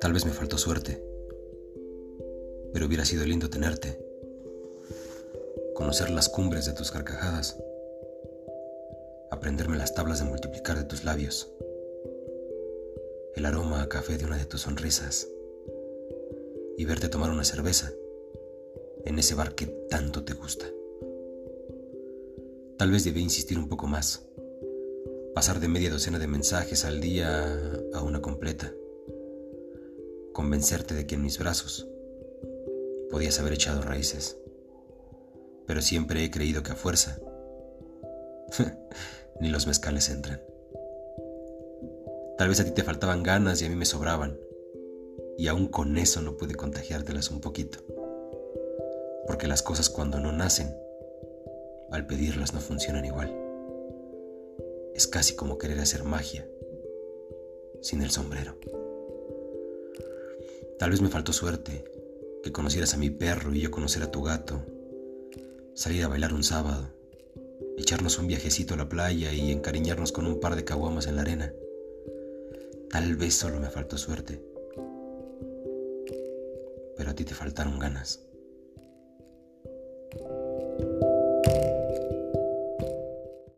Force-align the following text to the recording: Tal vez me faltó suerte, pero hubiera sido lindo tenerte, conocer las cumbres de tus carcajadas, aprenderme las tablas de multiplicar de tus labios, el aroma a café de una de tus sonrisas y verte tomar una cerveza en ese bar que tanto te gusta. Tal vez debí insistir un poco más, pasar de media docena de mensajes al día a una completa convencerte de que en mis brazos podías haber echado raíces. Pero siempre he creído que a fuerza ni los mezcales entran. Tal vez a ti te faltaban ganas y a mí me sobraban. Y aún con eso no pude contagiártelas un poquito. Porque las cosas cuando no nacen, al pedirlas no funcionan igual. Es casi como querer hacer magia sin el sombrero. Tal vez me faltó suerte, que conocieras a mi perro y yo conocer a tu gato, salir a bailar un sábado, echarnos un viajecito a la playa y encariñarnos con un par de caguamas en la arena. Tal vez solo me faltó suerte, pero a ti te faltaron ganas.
Tal 0.00 0.12
vez 0.12 0.26
me 0.26 0.32
faltó 0.32 0.58
suerte, 0.58 1.02
pero 2.72 2.86
hubiera 2.86 3.04
sido 3.04 3.24
lindo 3.24 3.48
tenerte, 3.48 3.98
conocer 5.74 6.10
las 6.10 6.28
cumbres 6.28 6.66
de 6.66 6.72
tus 6.72 6.90
carcajadas, 6.90 7.56
aprenderme 9.30 9.78
las 9.78 9.94
tablas 9.94 10.18
de 10.18 10.26
multiplicar 10.26 10.76
de 10.76 10.84
tus 10.84 11.04
labios, 11.04 11.50
el 13.34 13.46
aroma 13.46 13.82
a 13.82 13.88
café 13.88 14.18
de 14.18 14.26
una 14.26 14.36
de 14.36 14.44
tus 14.44 14.62
sonrisas 14.62 15.28
y 16.76 16.84
verte 16.84 17.08
tomar 17.08 17.30
una 17.30 17.44
cerveza 17.44 17.92
en 19.04 19.18
ese 19.18 19.34
bar 19.34 19.54
que 19.54 19.66
tanto 19.88 20.24
te 20.24 20.34
gusta. 20.34 20.66
Tal 22.76 22.90
vez 22.90 23.04
debí 23.04 23.22
insistir 23.22 23.58
un 23.58 23.68
poco 23.68 23.86
más, 23.86 24.26
pasar 25.36 25.60
de 25.60 25.68
media 25.68 25.90
docena 25.90 26.18
de 26.18 26.28
mensajes 26.28 26.86
al 26.86 26.98
día 26.98 27.44
a 27.92 28.00
una 28.00 28.22
completa 28.22 28.72
convencerte 30.32 30.94
de 30.94 31.06
que 31.06 31.16
en 31.16 31.22
mis 31.22 31.38
brazos 31.38 31.86
podías 33.10 33.38
haber 33.38 33.52
echado 33.52 33.82
raíces. 33.82 34.38
Pero 35.66 35.82
siempre 35.82 36.24
he 36.24 36.30
creído 36.30 36.62
que 36.62 36.72
a 36.72 36.74
fuerza 36.74 37.18
ni 39.42 39.50
los 39.50 39.66
mezcales 39.66 40.08
entran. 40.08 40.40
Tal 42.38 42.48
vez 42.48 42.60
a 42.60 42.64
ti 42.64 42.70
te 42.70 42.82
faltaban 42.82 43.22
ganas 43.22 43.60
y 43.60 43.66
a 43.66 43.68
mí 43.68 43.76
me 43.76 43.84
sobraban. 43.84 44.40
Y 45.36 45.48
aún 45.48 45.68
con 45.68 45.98
eso 45.98 46.22
no 46.22 46.38
pude 46.38 46.54
contagiártelas 46.54 47.30
un 47.30 47.42
poquito. 47.42 47.80
Porque 49.26 49.48
las 49.48 49.62
cosas 49.62 49.90
cuando 49.90 50.18
no 50.18 50.32
nacen, 50.32 50.74
al 51.90 52.06
pedirlas 52.06 52.54
no 52.54 52.60
funcionan 52.60 53.04
igual. 53.04 53.45
Es 54.96 55.06
casi 55.06 55.34
como 55.34 55.58
querer 55.58 55.78
hacer 55.78 56.04
magia 56.04 56.48
sin 57.82 58.00
el 58.00 58.10
sombrero. 58.10 58.56
Tal 60.78 60.90
vez 60.90 61.02
me 61.02 61.10
faltó 61.10 61.34
suerte, 61.34 61.84
que 62.42 62.50
conocieras 62.50 62.94
a 62.94 62.96
mi 62.96 63.10
perro 63.10 63.54
y 63.54 63.60
yo 63.60 63.70
conocer 63.70 64.02
a 64.02 64.10
tu 64.10 64.22
gato, 64.22 64.62
salir 65.74 66.02
a 66.02 66.08
bailar 66.08 66.32
un 66.32 66.42
sábado, 66.42 66.94
echarnos 67.76 68.18
un 68.18 68.26
viajecito 68.26 68.72
a 68.72 68.78
la 68.78 68.88
playa 68.88 69.34
y 69.34 69.52
encariñarnos 69.52 70.12
con 70.12 70.26
un 70.26 70.40
par 70.40 70.56
de 70.56 70.64
caguamas 70.64 71.06
en 71.08 71.16
la 71.16 71.22
arena. 71.22 71.52
Tal 72.88 73.16
vez 73.16 73.34
solo 73.34 73.60
me 73.60 73.68
faltó 73.68 73.98
suerte, 73.98 74.40
pero 76.96 77.10
a 77.10 77.14
ti 77.14 77.26
te 77.26 77.34
faltaron 77.34 77.78
ganas. 77.78 78.22